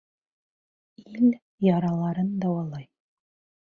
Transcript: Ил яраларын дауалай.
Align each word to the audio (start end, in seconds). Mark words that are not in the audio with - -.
Ил 1.13 1.29
яраларын 1.77 2.35
дауалай. 2.43 2.93